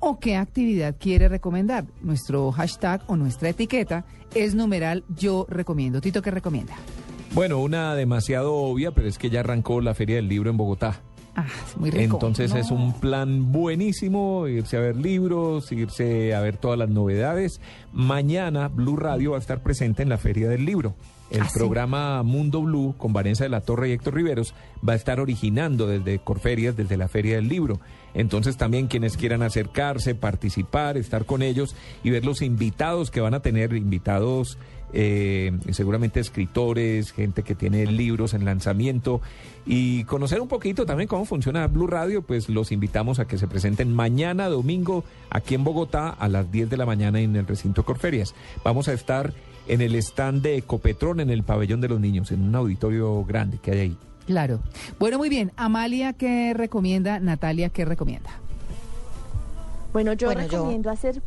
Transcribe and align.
¿O 0.00 0.18
qué 0.20 0.36
actividad 0.36 0.96
quiere 0.98 1.28
recomendar? 1.28 1.84
Nuestro 2.02 2.52
hashtag 2.52 3.02
o 3.06 3.16
nuestra 3.16 3.48
etiqueta 3.48 4.04
es 4.34 4.54
numeral 4.54 5.04
yo 5.16 5.46
recomiendo. 5.48 6.00
Tito, 6.00 6.20
¿qué 6.22 6.30
recomienda? 6.30 6.74
Bueno, 7.32 7.58
una 7.60 7.94
demasiado 7.94 8.54
obvia, 8.54 8.90
pero 8.92 9.08
es 9.08 9.18
que 9.18 9.30
ya 9.30 9.40
arrancó 9.40 9.80
la 9.80 9.94
Feria 9.94 10.16
del 10.16 10.28
Libro 10.28 10.50
en 10.50 10.56
Bogotá. 10.56 11.00
Ah, 11.36 11.46
es 11.68 11.76
muy 11.76 11.90
rico. 11.90 12.14
Entonces 12.16 12.52
No. 12.52 12.58
es 12.58 12.70
un 12.70 12.92
plan 13.00 13.50
buenísimo 13.50 14.46
irse 14.46 14.76
a 14.76 14.80
ver 14.80 14.96
libros, 14.96 15.72
irse 15.72 16.32
a 16.32 16.40
ver 16.40 16.58
todas 16.58 16.78
las 16.78 16.90
novedades. 16.90 17.60
Mañana 17.92 18.68
Blue 18.68 18.96
Radio 18.96 19.32
va 19.32 19.38
a 19.38 19.40
estar 19.40 19.60
presente 19.62 20.02
en 20.04 20.10
la 20.10 20.18
Feria 20.18 20.48
del 20.48 20.64
Libro. 20.64 20.94
El 21.34 21.42
Ah, 21.42 21.48
sí. 21.48 21.58
programa 21.58 22.22
Mundo 22.22 22.62
Blue 22.62 22.94
con 22.96 23.12
Vanessa 23.12 23.44
de 23.44 23.50
la 23.50 23.60
Torre 23.60 23.88
y 23.88 23.92
Héctor 23.92 24.14
Riveros 24.14 24.54
va 24.86 24.92
a 24.92 24.96
estar 24.96 25.20
originando 25.20 25.86
desde 25.86 26.18
Corferias, 26.20 26.76
desde 26.76 26.96
la 26.96 27.08
Feria 27.08 27.36
del 27.36 27.48
Libro. 27.48 27.80
Entonces 28.14 28.56
también 28.56 28.86
quienes 28.86 29.16
quieran 29.16 29.42
acercarse, 29.42 30.14
participar, 30.14 30.96
estar 30.96 31.26
con 31.26 31.42
ellos 31.42 31.74
y 32.04 32.10
ver 32.10 32.24
los 32.24 32.40
invitados 32.42 33.10
que 33.10 33.20
van 33.20 33.34
a 33.34 33.40
tener, 33.40 33.72
invitados 33.74 34.56
eh, 34.96 35.50
seguramente 35.72 36.20
escritores, 36.20 37.10
gente 37.10 37.42
que 37.42 37.56
tiene 37.56 37.84
libros 37.86 38.32
en 38.32 38.44
lanzamiento 38.44 39.20
y 39.66 40.04
conocer 40.04 40.40
un 40.40 40.46
poquito 40.46 40.86
también 40.86 41.08
cómo 41.08 41.24
funciona 41.24 41.66
Blue 41.66 41.88
Radio, 41.88 42.22
pues 42.22 42.48
los 42.48 42.70
invitamos 42.70 43.18
a 43.18 43.24
que 43.26 43.36
se 43.38 43.48
presenten 43.48 43.92
mañana 43.92 44.48
domingo 44.48 45.02
aquí 45.30 45.56
en 45.56 45.64
Bogotá 45.64 46.10
a 46.10 46.28
las 46.28 46.52
10 46.52 46.70
de 46.70 46.76
la 46.76 46.86
mañana 46.86 47.18
en 47.20 47.34
el 47.34 47.44
recinto 47.46 47.84
Corferias. 47.84 48.36
Vamos 48.62 48.86
a 48.86 48.92
estar 48.92 49.32
en 49.66 49.80
el 49.80 49.94
stand 49.96 50.42
de 50.42 50.58
Ecopetrón 50.58 51.20
en 51.24 51.30
el 51.30 51.42
pabellón 51.42 51.80
de 51.80 51.88
los 51.88 51.98
niños, 52.00 52.30
en 52.30 52.42
un 52.42 52.54
auditorio 52.54 53.24
grande 53.24 53.58
que 53.58 53.72
hay 53.72 53.78
ahí. 53.80 53.96
Claro. 54.26 54.60
Bueno, 55.00 55.18
muy 55.18 55.28
bien. 55.28 55.52
Amalia, 55.56 56.12
¿qué 56.12 56.54
recomienda? 56.54 57.18
Natalia, 57.18 57.68
¿qué 57.68 57.84
recomienda? 57.84 58.30
Bueno, 59.92 60.12
yo 60.12 60.28
Bueno, 60.28 60.42
yo- 60.42 60.48
recomiendo 60.58 60.90
hacer... 60.90 61.20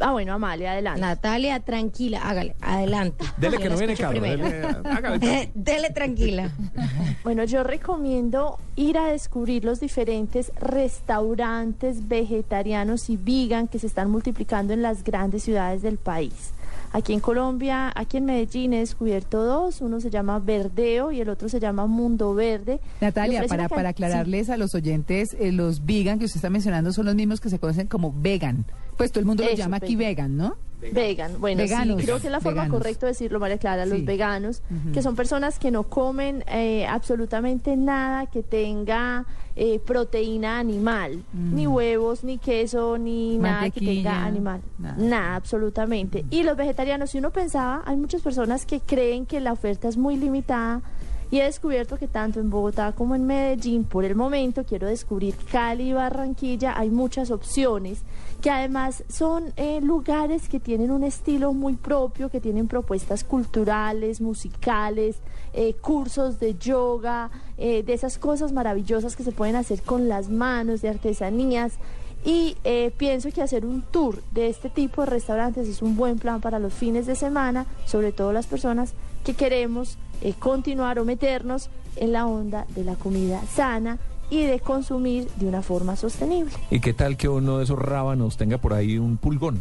Ah, 0.00 0.10
bueno, 0.10 0.34
Amalia, 0.34 0.72
adelante. 0.72 1.00
Natalia, 1.00 1.60
tranquila, 1.60 2.20
hágale, 2.28 2.56
adelante. 2.60 3.24
Dele 3.36 3.58
que 3.58 3.68
no 3.70 3.76
viene 3.78 3.94
dele, 3.94 4.66
hágale. 4.84 5.50
Dele 5.54 5.90
tranquila. 5.90 6.50
Bueno, 7.22 7.44
yo 7.44 7.62
recomiendo 7.62 8.58
ir 8.76 8.98
a 8.98 9.06
descubrir 9.06 9.64
los 9.64 9.80
diferentes 9.80 10.52
restaurantes 10.60 12.06
vegetarianos 12.08 13.08
y 13.08 13.16
vegan 13.16 13.66
que 13.68 13.78
se 13.78 13.86
están 13.86 14.10
multiplicando 14.10 14.74
en 14.74 14.82
las 14.82 15.04
grandes 15.04 15.44
ciudades 15.44 15.80
del 15.80 15.96
país. 15.96 16.52
Aquí 16.94 17.12
en 17.12 17.18
Colombia, 17.18 17.92
aquí 17.96 18.18
en 18.18 18.24
Medellín 18.24 18.72
he 18.72 18.78
descubierto 18.78 19.42
dos, 19.42 19.80
uno 19.80 20.00
se 20.00 20.10
llama 20.10 20.38
Verdeo 20.38 21.10
y 21.10 21.20
el 21.20 21.28
otro 21.28 21.48
se 21.48 21.58
llama 21.58 21.88
Mundo 21.88 22.34
Verde. 22.34 22.78
Natalia, 23.00 23.46
para, 23.48 23.68
para 23.68 23.88
aclararles 23.88 24.48
a 24.48 24.56
los 24.56 24.76
oyentes, 24.76 25.36
eh, 25.40 25.50
los 25.50 25.84
vegan 25.84 26.20
que 26.20 26.26
usted 26.26 26.36
está 26.36 26.50
mencionando 26.50 26.92
son 26.92 27.06
los 27.06 27.16
mismos 27.16 27.40
que 27.40 27.50
se 27.50 27.58
conocen 27.58 27.88
como 27.88 28.14
vegan. 28.16 28.64
Pues 28.96 29.10
todo 29.10 29.18
el 29.18 29.26
mundo 29.26 29.42
los 29.42 29.54
Eso, 29.54 29.62
llama 29.62 29.78
aquí 29.78 29.96
vegan, 29.96 30.36
¿no? 30.36 30.56
Vegan, 30.92 31.40
bueno, 31.40 31.62
Veganos. 31.62 31.98
sí, 32.00 32.04
creo 32.06 32.20
que 32.20 32.26
es 32.26 32.32
la 32.32 32.40
forma 32.40 32.62
Veganos. 32.62 32.78
correcta 32.78 33.06
de 33.06 33.12
decirlo, 33.12 33.40
María 33.40 33.58
Clara, 33.58 33.86
los 33.86 34.04
veganos, 34.04 34.62
que 34.92 35.02
son 35.02 35.16
personas 35.16 35.58
que 35.58 35.70
no 35.70 35.84
comen 35.84 36.44
eh, 36.48 36.86
absolutamente 36.86 37.76
nada 37.76 38.26
que 38.26 38.42
tenga 38.42 39.24
eh, 39.56 39.78
proteína 39.78 40.58
animal, 40.58 41.22
Mm. 41.32 41.54
ni 41.54 41.66
huevos, 41.68 42.24
ni 42.24 42.38
queso, 42.38 42.98
ni 42.98 43.38
nada 43.38 43.70
que 43.70 43.80
tenga 43.80 44.24
animal, 44.24 44.60
nada. 44.78 44.96
nada, 44.98 45.36
absolutamente. 45.36 46.24
Y 46.30 46.42
los 46.42 46.56
vegetarianos, 46.56 47.10
si 47.10 47.18
uno 47.18 47.30
pensaba, 47.30 47.82
hay 47.86 47.96
muchas 47.96 48.20
personas 48.22 48.66
que 48.66 48.80
creen 48.80 49.26
que 49.26 49.38
la 49.40 49.52
oferta 49.52 49.86
es 49.88 49.96
muy 49.96 50.16
limitada. 50.16 50.82
Y 51.30 51.40
he 51.40 51.44
descubierto 51.44 51.96
que 51.96 52.08
tanto 52.08 52.40
en 52.40 52.50
Bogotá 52.50 52.92
como 52.92 53.14
en 53.14 53.26
Medellín, 53.26 53.84
por 53.84 54.04
el 54.04 54.14
momento, 54.14 54.64
quiero 54.64 54.86
descubrir 54.86 55.34
Cali 55.50 55.90
y 55.90 55.92
Barranquilla, 55.92 56.78
hay 56.78 56.90
muchas 56.90 57.30
opciones 57.30 58.02
que 58.44 58.50
además 58.50 59.04
son 59.08 59.54
eh, 59.56 59.80
lugares 59.80 60.50
que 60.50 60.60
tienen 60.60 60.90
un 60.90 61.02
estilo 61.02 61.54
muy 61.54 61.76
propio, 61.76 62.28
que 62.28 62.42
tienen 62.42 62.68
propuestas 62.68 63.24
culturales, 63.24 64.20
musicales, 64.20 65.16
eh, 65.54 65.72
cursos 65.80 66.38
de 66.40 66.54
yoga, 66.56 67.30
eh, 67.56 67.82
de 67.82 67.94
esas 67.94 68.18
cosas 68.18 68.52
maravillosas 68.52 69.16
que 69.16 69.24
se 69.24 69.32
pueden 69.32 69.56
hacer 69.56 69.80
con 69.80 70.08
las 70.08 70.28
manos, 70.28 70.82
de 70.82 70.90
artesanías. 70.90 71.78
Y 72.22 72.56
pienso 72.96 73.30
que 73.32 73.42
hacer 73.42 73.66
un 73.66 73.82
tour 73.82 74.22
de 74.32 74.48
este 74.48 74.70
tipo 74.70 75.02
de 75.02 75.10
restaurantes 75.10 75.68
es 75.68 75.82
un 75.82 75.94
buen 75.94 76.18
plan 76.18 76.40
para 76.40 76.58
los 76.58 76.72
fines 76.72 77.06
de 77.06 77.16
semana, 77.16 77.66
sobre 77.84 78.12
todo 78.12 78.32
las 78.32 78.46
personas 78.46 78.94
que 79.24 79.34
queremos 79.34 79.98
eh, 80.22 80.34
continuar 80.38 80.98
o 80.98 81.04
meternos 81.04 81.68
en 81.96 82.12
la 82.12 82.26
onda 82.26 82.66
de 82.74 82.84
la 82.84 82.94
comida 82.96 83.40
sana 83.54 83.98
y 84.30 84.42
de 84.44 84.58
consumir 84.60 85.28
de 85.36 85.46
una 85.46 85.62
forma 85.62 85.96
sostenible. 85.96 86.52
¿Y 86.70 86.80
qué 86.80 86.92
tal 86.94 87.16
que 87.16 87.28
uno 87.28 87.58
de 87.58 87.64
esos 87.64 87.78
rábanos 87.78 88.36
tenga 88.36 88.58
por 88.58 88.72
ahí 88.72 88.98
un 88.98 89.16
pulgón? 89.16 89.60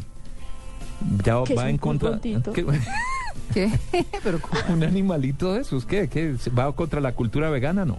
Ya 1.24 1.44
¿Qué 1.46 1.54
es 1.54 1.60
va 1.60 1.64
un 1.64 1.70
en 1.70 1.78
contra. 1.78 2.12
pulgoncito? 2.20 2.54
¿Qué? 2.54 2.66
¿Qué? 3.54 3.72
Pero 4.24 4.40
¿cómo? 4.40 4.74
un 4.74 4.84
animalito 4.84 5.54
de 5.54 5.62
esos, 5.62 5.86
¿qué? 5.86 6.08
¿Qué? 6.08 6.36
¿Va 6.58 6.72
contra 6.74 7.02
la 7.02 7.12
cultura 7.14 7.50
vegana? 7.50 7.84
No. 7.86 7.98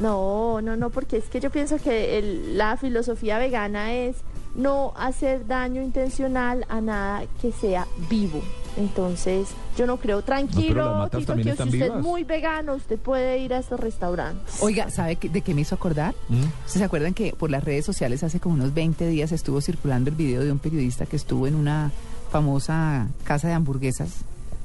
No, 0.00 0.60
no, 0.60 0.76
no, 0.76 0.90
porque 0.90 1.16
es 1.16 1.24
que 1.24 1.40
yo 1.40 1.50
pienso 1.50 1.78
que 1.78 2.18
el- 2.18 2.58
la 2.58 2.76
filosofía 2.76 3.38
vegana 3.38 3.92
es 3.94 4.16
no 4.54 4.92
hacer 4.96 5.46
daño 5.46 5.80
intencional 5.82 6.66
a 6.68 6.80
nada 6.80 7.22
que 7.40 7.52
sea 7.52 7.86
vivo. 8.10 8.42
Entonces, 8.76 9.48
yo 9.76 9.86
no 9.86 9.98
creo. 9.98 10.22
Tranquilo, 10.22 11.08
Tito, 11.10 11.34
que 11.36 11.42
si 11.44 11.50
usted 11.50 11.82
es 11.82 12.02
muy 12.02 12.24
vegano, 12.24 12.74
usted 12.74 12.98
puede 12.98 13.38
ir 13.38 13.52
a 13.54 13.58
estos 13.58 13.78
restaurantes. 13.78 14.62
Oiga, 14.62 14.90
¿sabe 14.90 15.18
de 15.20 15.40
qué 15.42 15.54
me 15.54 15.60
hizo 15.60 15.74
acordar? 15.74 16.14
¿Mm? 16.28 16.36
¿Ustedes 16.40 16.72
se 16.72 16.84
acuerdan 16.84 17.12
que 17.14 17.32
por 17.32 17.50
las 17.50 17.64
redes 17.64 17.84
sociales 17.84 18.22
hace 18.22 18.40
como 18.40 18.54
unos 18.54 18.72
20 18.74 19.06
días 19.08 19.30
estuvo 19.32 19.60
circulando 19.60 20.10
el 20.10 20.16
video 20.16 20.42
de 20.42 20.50
un 20.52 20.58
periodista 20.58 21.06
que 21.06 21.16
estuvo 21.16 21.46
en 21.46 21.54
una 21.54 21.90
famosa 22.30 23.08
casa 23.24 23.48
de 23.48 23.54
hamburguesas, 23.54 24.10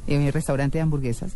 en 0.07 0.21
un 0.21 0.31
restaurante 0.31 0.77
de 0.77 0.83
hamburguesas, 0.83 1.33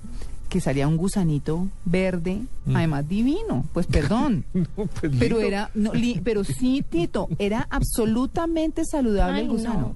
que 0.48 0.62
salía 0.62 0.88
un 0.88 0.98
gusanito 0.98 1.68
verde, 1.86 2.42
Mm. 2.66 2.76
además 2.76 3.08
divino, 3.10 3.66
pues 3.74 3.86
perdón. 3.88 4.46
No, 4.54 4.66
pues 4.76 5.12
Pero 5.20 5.36
lindo. 5.38 5.40
era, 5.42 5.70
no, 5.74 5.94
li- 5.94 6.22
pero 6.24 6.44
sí, 6.46 6.84
Tito, 6.90 7.28
era 7.40 7.68
absolutamente 7.70 8.86
saludable 8.86 9.40
Ay, 9.40 9.44
el 9.46 9.50
gusano. 9.52 9.94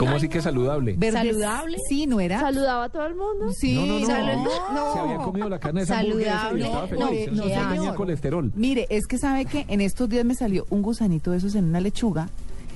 ¿Cómo 0.00 0.16
así 0.16 0.28
que 0.28 0.42
saludable? 0.42 0.96
¿Saludable? 1.12 1.76
Sí, 1.88 2.06
no 2.06 2.18
era. 2.20 2.40
¿Saludaba 2.40 2.84
a 2.84 2.88
todo 2.88 3.06
el 3.06 3.14
mundo? 3.14 3.52
Sí, 3.56 3.74
No, 3.74 3.86
no, 3.86 3.98
no. 4.00 4.06
Salud- 4.06 4.92
Se 4.94 4.98
había 4.98 5.16
comido 5.18 5.48
la 5.48 5.58
carne 5.60 5.80
de 5.80 5.84
esa 5.84 5.96
Saludable. 5.96 6.64
estaba 6.64 6.86
No, 6.86 7.10
no, 7.32 7.72
tenía 7.74 7.94
colesterol. 7.94 8.52
Mire, 8.56 8.86
es 8.90 9.06
que 9.06 9.18
sabe 9.18 9.44
que 9.44 9.64
en 9.68 9.80
estos 9.80 10.08
días 10.08 10.24
me 10.24 10.34
salió 10.34 10.66
un 10.70 10.82
gusanito 10.82 11.30
de 11.30 11.36
esos 11.38 11.54
en 11.54 11.64
una 11.64 11.80
lechuga 11.80 12.28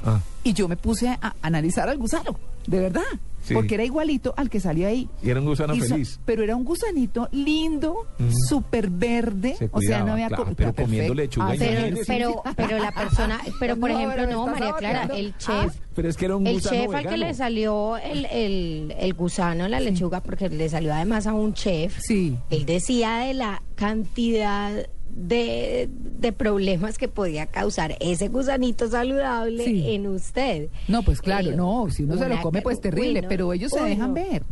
Ah, 0.07 0.21
y 0.43 0.53
yo 0.53 0.69
me 0.69 0.77
puse 0.77 1.09
a 1.09 1.35
analizar 1.41 1.89
al 1.89 1.97
gusano, 1.97 2.37
de 2.67 2.79
verdad, 2.81 3.03
Sí. 3.45 3.55
porque 3.55 3.75
era 3.75 3.85
igualito 3.85 4.33
al 4.37 4.49
que 4.51 4.59
salió 4.59 4.89
ahí. 4.89 5.09
y 5.23 5.31
era 5.31 5.39
un 5.41 5.47
gusano 5.47 5.75
feliz. 5.77 6.19
pero 6.25 6.43
era 6.43 6.57
un 6.57 6.65
gusanito 6.65 7.29
lindo, 7.33 8.07
Mm. 8.19 8.31
súper 8.49 8.91
verde, 8.91 9.55
Se 9.57 9.69
o 9.71 9.81
sea, 9.81 10.03
no 10.03 10.13
había 10.15 10.29
claro, 10.29 10.45
co- 10.47 10.53
pero 10.57 10.75
comiendo 10.75 11.15
lechuga, 11.15 11.51
Ah, 11.51 11.55
Pero, 11.59 11.97
pero, 12.07 12.43
pero 12.57 12.79
la 12.79 12.91
persona, 12.93 13.41
pero 13.61 13.77
por 13.77 13.91
No, 13.91 13.99
ejemplo, 13.99 14.27
no, 14.27 14.47
María 14.47 14.73
Clara, 14.79 15.09
el 15.15 15.37
chef, 15.37 15.75
Pero 15.95 16.09
es 16.09 16.17
que 16.17 16.25
era 16.25 16.37
un 16.37 16.47
el 16.47 16.55
gusano 16.55 16.77
chef 16.83 16.95
al 16.95 17.07
que 17.07 17.17
le 17.17 17.35
salió 17.35 17.97
el, 17.99 18.25
el, 18.27 18.95
el 18.99 19.15
gusano 19.15 19.65
en 19.67 19.71
la 19.71 19.79
lechuga, 19.81 20.21
porque 20.23 20.49
le 20.49 20.69
salió 20.69 20.93
además 20.93 21.27
a 21.27 21.35
un 21.35 21.55
chef, 21.55 21.99
Sí. 22.01 22.37
él 22.51 22.65
decía 22.67 23.19
de 23.19 23.35
la 23.35 23.63
cantidad 23.77 24.87
de, 25.17 25.89
de 25.91 26.33
problemas 26.33 26.99
que 26.99 27.09
podía 27.09 27.47
causar 27.47 27.97
ese 28.01 28.29
gusanito 28.29 28.89
saludable 28.89 29.65
Sí. 29.65 29.95
en 29.95 30.07
usted. 30.07 30.69
No, 30.89 31.03
pues 31.03 31.21
claro, 31.21 31.51
Eh, 31.51 31.57
no, 31.57 31.87
si 31.91 32.03
uno 32.05 32.17
se 32.17 32.29
lo 32.29 32.41
come, 32.41 32.63
pues 32.63 32.81
terrible, 32.81 33.23
pero 33.23 33.53
ellos 33.53 33.71
se 33.73 33.81
dejan 33.83 34.15
ver. 34.15 34.43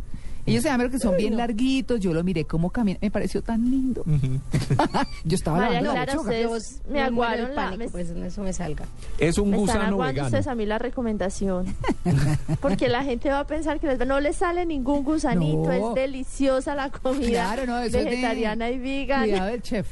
Ellos 0.45 0.61
se 0.61 0.67
dejan 0.67 0.81
ver 0.81 0.91
que 0.91 0.99
son 0.99 1.15
bien 1.15 1.37
larguitos, 1.37 2.01
yo 2.01 2.13
lo 2.13 2.21
miré 2.21 2.43
cómo 2.43 2.69
camina, 2.69 2.99
me 3.01 3.09
pareció 3.09 3.41
tan 3.41 3.63
lindo. 3.71 4.03
Yo 5.23 5.35
estaba 5.35 5.57
María 5.59 5.79
Clara, 5.79 6.19
ustedes 6.19 6.81
me 6.89 7.01
aguaron 7.01 7.55
la... 7.55 7.69
pánico, 7.69 7.77
me- 7.77 7.89
pues 7.89 8.09
eso 8.09 8.41
me 8.43 8.51
salga. 8.51 8.83
Es 9.19 9.37
un 9.37 9.51
Me 9.51 9.55
están 9.55 9.61
gusano 9.77 9.83
aguando 9.93 10.05
vegano. 10.15 10.27
ustedes 10.27 10.47
a 10.47 10.55
mí 10.55 10.65
la 10.65 10.79
recomendación. 10.79 11.73
Porque 12.61 12.89
la 12.89 13.05
gente 13.05 13.29
va 13.29 13.39
a 13.39 13.47
pensar 13.47 13.79
que 13.79 13.87
les- 13.87 14.05
no 14.05 14.19
le 14.19 14.33
sale 14.33 14.65
ningún 14.65 15.05
gusanito, 15.05 15.63
No. 15.69 15.89
es 15.91 15.95
deliciosa 15.95 16.75
la 16.75 16.89
comida 16.89 17.53
Claro, 17.53 17.65
no, 17.65 17.79
eso 17.79 17.97
es 17.99 18.03
de- 18.03 18.09
vegetariana 18.11 18.69
y 18.69 18.79
vegan. 18.79 19.21
Cuidado 19.21 19.47
del 19.49 19.61
chef. 19.61 19.87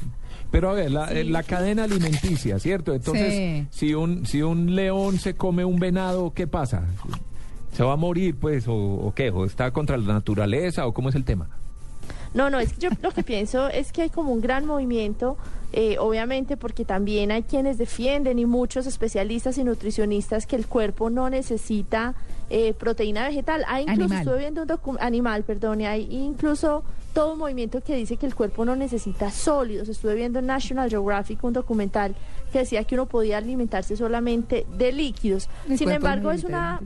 Pero 0.51 0.69
a 0.69 0.73
ver, 0.73 0.91
la, 0.91 1.11
eh, 1.11 1.23
la 1.23 1.43
cadena 1.43 1.83
alimenticia, 1.85 2.59
¿cierto? 2.59 2.93
Entonces, 2.93 3.33
Sí. 3.33 3.67
si 3.87 3.93
un 3.93 4.25
si 4.25 4.41
un 4.41 4.75
león 4.75 5.17
se 5.17 5.35
come 5.35 5.63
un 5.65 5.79
venado, 5.79 6.33
¿qué 6.33 6.47
pasa? 6.47 6.83
¿Se 7.73 7.83
va 7.83 7.93
a 7.93 7.97
morir, 7.97 8.35
pues, 8.35 8.67
o, 8.67 8.75
o 8.75 9.13
qué? 9.13 9.29
¿O 9.29 9.45
está 9.45 9.71
contra 9.71 9.95
la 9.97 10.13
naturaleza, 10.13 10.85
o 10.87 10.93
cómo 10.93 11.09
es 11.09 11.15
el 11.15 11.23
tema? 11.23 11.47
No, 12.33 12.49
no, 12.49 12.59
es 12.59 12.73
que 12.73 12.81
yo 12.81 12.89
lo 13.01 13.11
que 13.11 13.23
pienso 13.23 13.67
es 13.67 13.91
que 13.91 14.03
hay 14.03 14.09
como 14.09 14.31
un 14.31 14.41
gran 14.41 14.65
movimiento, 14.65 15.37
eh, 15.73 15.97
obviamente 15.99 16.57
porque 16.57 16.85
también 16.85 17.31
hay 17.31 17.43
quienes 17.43 17.77
defienden 17.77 18.39
y 18.39 18.45
muchos 18.45 18.87
especialistas 18.87 19.57
y 19.57 19.63
nutricionistas 19.63 20.45
que 20.45 20.55
el 20.55 20.67
cuerpo 20.67 21.09
no 21.09 21.29
necesita 21.29 22.15
eh, 22.49 22.73
proteína 22.73 23.27
vegetal. 23.27 23.63
Hay 23.67 23.83
incluso, 23.83 24.03
Animal. 24.03 24.19
estuve 24.19 24.37
viendo 24.39 24.79
un 24.85 24.97
animal, 24.99 25.43
perdón, 25.43 25.81
y 25.81 25.85
hay 25.85 26.07
incluso 26.09 26.83
todo 27.13 27.33
un 27.33 27.39
movimiento 27.39 27.81
que 27.81 27.95
dice 27.95 28.17
que 28.17 28.25
el 28.25 28.35
cuerpo 28.35 28.65
no 28.65 28.75
necesita 28.75 29.31
sólidos. 29.31 29.89
Estuve 29.89 30.15
viendo 30.15 30.39
en 30.39 30.45
National 30.45 30.89
Geographic 30.89 31.43
un 31.43 31.53
documental 31.53 32.15
que 32.51 32.59
decía 32.59 32.83
que 32.83 32.95
uno 32.95 33.05
podía 33.05 33.37
alimentarse 33.37 33.95
solamente 33.95 34.65
de 34.77 34.91
líquidos. 34.91 35.49
El 35.69 35.77
Sin 35.77 35.91
embargo, 35.91 36.31
es 36.31 36.43
una... 36.43 36.81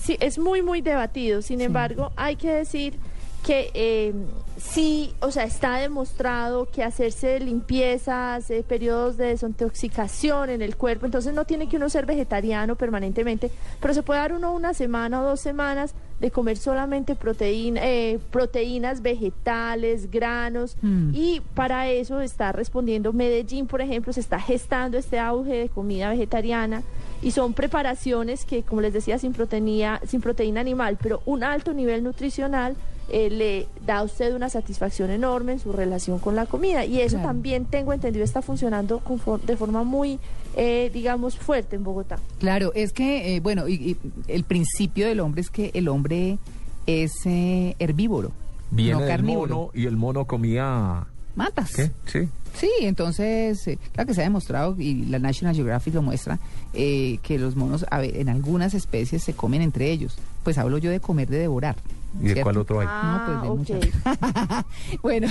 Sí, 0.00 0.16
es 0.20 0.38
muy, 0.38 0.62
muy 0.62 0.80
debatido. 0.80 1.42
Sin 1.42 1.60
embargo, 1.60 2.12
hay 2.16 2.36
que 2.36 2.52
decir 2.52 2.98
que 3.46 3.70
eh, 3.72 4.12
sí, 4.58 5.14
o 5.20 5.30
sea, 5.30 5.44
está 5.44 5.76
demostrado 5.76 6.66
que 6.66 6.82
hacerse 6.82 7.40
limpiezas, 7.40 8.50
eh, 8.50 8.64
periodos 8.66 9.16
de 9.16 9.26
desintoxicación 9.26 10.50
en 10.50 10.60
el 10.62 10.76
cuerpo, 10.76 11.06
entonces 11.06 11.32
no 11.32 11.44
tiene 11.44 11.68
que 11.68 11.76
uno 11.76 11.88
ser 11.88 12.04
vegetariano 12.04 12.76
permanentemente, 12.76 13.50
pero 13.80 13.94
se 13.94 14.02
puede 14.02 14.20
dar 14.20 14.32
uno 14.32 14.52
una 14.52 14.74
semana 14.74 15.20
o 15.22 15.24
dos 15.24 15.40
semanas 15.40 15.94
de 16.20 16.30
comer 16.32 16.56
solamente 16.56 17.14
proteína, 17.14 17.80
eh, 17.84 18.18
proteínas 18.32 19.02
vegetales, 19.02 20.10
granos, 20.10 20.76
Mm. 20.82 21.10
y 21.14 21.40
para 21.54 21.88
eso 21.88 22.20
está 22.20 22.50
respondiendo 22.52 23.12
Medellín, 23.12 23.66
por 23.66 23.80
ejemplo, 23.80 24.12
se 24.12 24.20
está 24.20 24.40
gestando 24.40 24.98
este 24.98 25.18
auge 25.18 25.52
de 25.52 25.68
comida 25.68 26.10
vegetariana 26.10 26.82
y 27.22 27.30
son 27.30 27.52
preparaciones 27.54 28.44
que, 28.44 28.62
como 28.62 28.80
les 28.80 28.92
decía, 28.92 29.18
sin 29.18 29.32
proteína, 29.32 30.00
sin 30.06 30.20
proteína 30.20 30.60
animal, 30.60 30.98
pero 31.00 31.22
un 31.24 31.44
alto 31.44 31.72
nivel 31.72 32.02
nutricional 32.02 32.76
eh, 33.10 33.30
le 33.30 33.66
da 33.86 33.98
a 33.98 34.02
usted 34.02 34.34
una 34.34 34.48
satisfacción 34.50 35.10
enorme 35.10 35.52
en 35.52 35.58
su 35.60 35.72
relación 35.72 36.18
con 36.18 36.36
la 36.36 36.46
comida. 36.46 36.84
Y 36.84 37.00
eso 37.00 37.16
Claro. 37.16 37.28
también, 37.28 37.64
tengo 37.64 37.92
entendido, 37.92 38.24
está 38.24 38.42
funcionando 38.42 38.98
con 39.00 39.20
de 39.46 39.56
forma 39.56 39.82
muy, 39.84 40.18
eh, 40.56 40.90
digamos, 40.92 41.36
fuerte 41.38 41.76
en 41.76 41.84
Bogotá. 41.84 42.18
Claro, 42.38 42.72
es 42.74 42.92
que, 42.92 43.36
eh, 43.36 43.40
bueno, 43.40 43.66
y, 43.68 43.74
y 43.74 43.96
el 44.28 44.44
principio 44.44 45.06
del 45.06 45.20
hombre 45.20 45.40
es 45.40 45.50
que 45.50 45.70
el 45.74 45.88
hombre 45.88 46.38
es 46.86 47.12
eh, 47.26 47.74
herbívoro, 47.78 48.32
Viene 48.70 49.00
no 49.00 49.06
carnívoro. 49.06 49.54
mono 49.56 49.70
y 49.74 49.86
el 49.86 49.96
mono 49.96 50.24
comía... 50.26 51.06
Matas. 51.38 51.72
¿Qué? 51.74 51.90
Sí. 52.06 52.28
Sí, 52.54 52.70
entonces, 52.80 53.66
eh, 53.68 53.78
claro 53.92 54.08
que 54.08 54.14
se 54.14 54.20
ha 54.20 54.24
demostrado, 54.24 54.74
y 54.78 55.04
la 55.04 55.18
National 55.20 55.54
Geographic 55.54 55.94
lo 55.94 56.02
muestra, 56.02 56.38
eh, 56.74 57.18
que 57.22 57.38
los 57.38 57.54
monos 57.56 57.86
a 57.90 57.98
ver, 58.00 58.16
en 58.16 58.28
algunas 58.28 58.74
especies 58.74 59.22
se 59.22 59.32
comen 59.32 59.62
entre 59.62 59.90
ellos. 59.92 60.18
Pues 60.42 60.58
hablo 60.58 60.78
yo 60.78 60.90
de 60.90 60.98
comer, 61.00 61.28
de 61.28 61.38
devorar. 61.38 61.76
¿Y 62.20 62.28
de 62.28 62.40
cuál 62.42 62.56
otro 62.56 62.80
hay? 62.80 62.86
Ah, 62.90 63.22
pues 63.26 63.42
de 63.42 63.48
ok. 63.48 63.84
muchas. 63.84 64.64
bueno, 65.02 65.28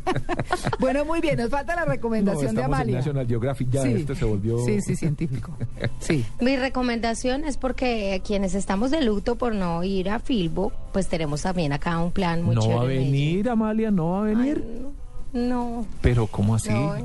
bueno, 0.80 1.04
muy 1.04 1.20
bien, 1.20 1.36
nos 1.38 1.50
falta 1.50 1.74
la 1.74 1.84
No, 1.84 1.92
recomendación 1.92 2.54
de 2.54 2.60
en 2.60 2.64
Amalia. 2.66 2.96
National 2.96 3.26
Geographic 3.26 3.70
ya, 3.70 3.82
Sí. 3.82 3.92
este 3.92 4.14
se 4.14 4.24
volvió... 4.24 4.58
Sí, 4.64 4.80
sí, 4.82 4.96
científico. 4.96 5.52
Sí. 6.00 6.24
Mi 6.40 6.56
recomendación 6.56 7.44
es 7.44 7.56
porque 7.58 8.20
quienes 8.26 8.54
estamos 8.54 8.90
de 8.90 9.02
luto 9.02 9.36
por 9.36 9.54
no 9.54 9.84
ir 9.84 10.08
a 10.10 10.18
Filbo, 10.18 10.72
pues 10.92 11.08
tenemos 11.08 11.42
también 11.42 11.72
acá 11.72 11.98
un 11.98 12.10
plan 12.10 12.42
muy 12.42 12.54
No 12.56 12.62
va 12.62 12.66
a 12.66 12.80
chévere 12.80 12.94
en 12.96 13.10
Medellín. 13.10 13.28
venir, 13.36 13.50
Amalia, 13.50 13.90
no 13.90 14.10
va 14.10 14.18
a 14.20 14.22
venir. 14.22 14.64
Ay, 14.66 14.79
no, 15.32 15.86
Pero, 16.00 16.26
¿cómo 16.26 16.54
así? 16.54 16.70
no, 16.72 16.96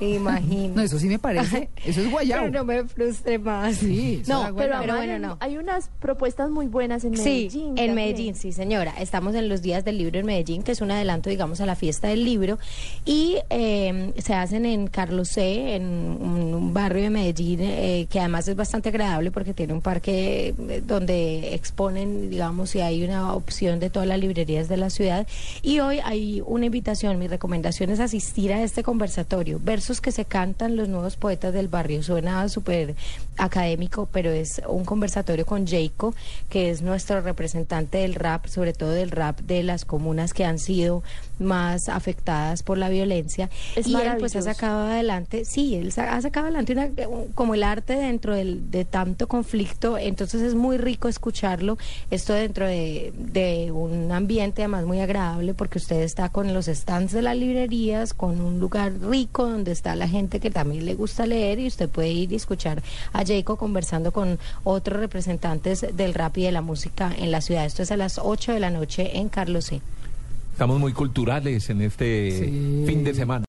imagino. 0.00 0.74
No, 0.76 0.82
eso 0.82 0.98
sí 0.98 1.06
me 1.08 1.18
parece, 1.18 1.68
eso 1.84 2.00
es 2.00 2.10
guayabo. 2.10 2.46
Pero 2.46 2.58
no 2.58 2.64
me 2.64 2.84
frustre 2.84 3.38
más. 3.38 3.76
Sí, 3.76 4.22
no, 4.26 4.42
Pero, 4.42 4.54
Bueno, 4.54 4.54
pero 4.80 4.92
Amalia, 4.94 5.12
bueno, 5.18 5.28
no. 5.28 5.36
hay 5.40 5.56
unas 5.58 5.90
propuestas 6.00 6.50
muy 6.50 6.66
buenas 6.66 7.04
en 7.04 7.16
Sí, 7.16 7.22
Medellín. 7.22 7.62
en 7.70 7.74
también. 7.76 7.94
Medellín, 7.94 8.34
sí, 8.34 8.52
señora. 8.52 8.94
Estamos 8.98 9.34
en 9.34 9.48
los 9.48 9.62
días 9.62 9.84
del 9.84 9.98
libro 9.98 10.18
en 10.18 10.26
Medellín, 10.26 10.62
que 10.62 10.72
es 10.72 10.80
un 10.80 10.90
adelanto, 10.90 11.30
digamos, 11.30 11.60
a 11.60 11.66
la 11.66 11.76
fiesta 11.76 12.08
del 12.08 12.24
libro. 12.24 12.58
Y 13.04 13.36
eh, 13.50 14.12
se 14.18 14.34
hacen 14.34 14.66
en 14.66 14.86
Carlos 14.88 15.28
C., 15.28 15.74
en 15.76 15.82
un, 15.84 16.54
un 16.54 16.74
barrio 16.74 17.02
de 17.04 17.10
Medellín, 17.10 17.60
eh, 17.62 18.06
que 18.10 18.20
además 18.20 18.48
es 18.48 18.56
bastante 18.56 18.88
agradable 18.90 19.30
porque 19.30 19.54
tiene 19.54 19.72
un 19.72 19.80
parque 19.80 20.54
eh, 20.68 20.82
donde 20.86 21.54
exponen, 21.54 22.30
digamos, 22.30 22.74
y 22.74 22.80
hay 22.80 23.04
una 23.04 23.34
opción 23.34 23.80
de 23.80 23.90
todas 23.90 24.08
las 24.08 24.18
librerías 24.18 24.68
de 24.68 24.76
la 24.76 24.90
ciudad. 24.90 25.26
Y 25.62 25.80
hoy 25.80 26.00
hay 26.04 26.42
una 26.46 26.66
invitación, 26.66 27.18
mi 27.18 27.28
recomendación 27.28 27.90
es 27.90 28.00
asistir 28.00 28.52
a 28.52 28.62
este 28.62 28.82
conversatorio. 28.82 29.59
Versos 29.62 30.00
que 30.00 30.12
se 30.12 30.24
cantan 30.24 30.76
los 30.76 30.88
nuevos 30.88 31.16
poetas 31.16 31.52
del 31.52 31.68
barrio. 31.68 32.02
Suena 32.02 32.48
súper 32.48 32.94
académico, 33.36 34.08
pero 34.10 34.30
es 34.30 34.60
un 34.66 34.84
conversatorio 34.84 35.44
con 35.46 35.66
Jayco, 35.66 36.14
que 36.48 36.70
es 36.70 36.82
nuestro 36.82 37.20
representante 37.20 37.98
del 37.98 38.14
rap, 38.14 38.46
sobre 38.46 38.72
todo 38.72 38.90
del 38.90 39.10
rap 39.10 39.40
de 39.40 39.62
las 39.62 39.84
comunas 39.84 40.32
que 40.32 40.44
han 40.44 40.58
sido 40.58 41.02
más 41.40 41.88
afectadas 41.88 42.62
por 42.62 42.78
la 42.78 42.88
violencia. 42.88 43.50
Es 43.76 43.86
y 43.86 43.94
él 43.94 44.18
pues 44.18 44.36
ha 44.36 44.42
sacado 44.42 44.86
adelante, 44.86 45.44
sí, 45.44 45.74
él 45.74 45.92
ha 45.96 46.20
sacado 46.20 46.46
adelante 46.46 46.72
una- 46.72 46.90
un- 47.08 47.28
como 47.32 47.54
el 47.54 47.62
arte 47.62 47.94
dentro 47.94 48.34
del, 48.34 48.70
de 48.70 48.84
tanto 48.84 49.26
conflicto, 49.28 49.98
entonces 49.98 50.42
es 50.42 50.54
muy 50.54 50.76
rico 50.78 51.08
escucharlo, 51.08 51.78
esto 52.10 52.32
dentro 52.34 52.66
de, 52.66 53.12
de 53.16 53.70
un 53.72 54.12
ambiente 54.12 54.62
además 54.62 54.84
muy 54.84 55.00
agradable 55.00 55.54
porque 55.54 55.78
usted 55.78 56.00
está 56.02 56.28
con 56.28 56.52
los 56.54 56.66
stands 56.66 57.12
de 57.12 57.22
las 57.22 57.36
librerías, 57.36 58.14
con 58.14 58.40
un 58.40 58.60
lugar 58.60 58.92
rico 59.00 59.46
donde 59.48 59.72
está 59.72 59.94
la 59.96 60.08
gente 60.08 60.40
que 60.40 60.50
también 60.50 60.84
le 60.84 60.94
gusta 60.94 61.26
leer 61.26 61.58
y 61.58 61.66
usted 61.66 61.88
puede 61.88 62.10
ir 62.10 62.32
y 62.32 62.36
escuchar 62.36 62.82
a 63.12 63.24
Jacob 63.24 63.58
conversando 63.58 64.12
con 64.12 64.38
otros 64.64 65.00
representantes 65.00 65.86
del 65.96 66.14
rap 66.14 66.36
y 66.38 66.42
de 66.44 66.52
la 66.52 66.60
música 66.62 67.12
en 67.16 67.30
la 67.30 67.40
ciudad. 67.40 67.64
Esto 67.64 67.82
es 67.82 67.90
a 67.90 67.96
las 67.96 68.18
8 68.18 68.52
de 68.52 68.60
la 68.60 68.70
noche 68.70 69.18
en 69.18 69.28
Carlos 69.28 69.66
C. 69.66 69.80
Estamos 70.60 70.78
muy 70.78 70.92
culturales 70.92 71.70
en 71.70 71.80
este 71.80 72.32
Sí. 72.32 72.84
fin 72.86 73.02
de 73.02 73.14
semana. 73.14 73.46